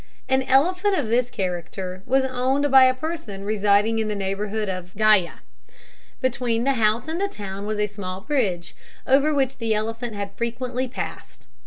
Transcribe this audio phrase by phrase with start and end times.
[0.27, 4.95] An elephant of this character was owned by a person residing in the neighbourhood of
[4.95, 5.41] Gyah.
[6.21, 8.75] Between the house and the town was a small bridge,
[9.05, 11.45] over which the elephant had frequently passed.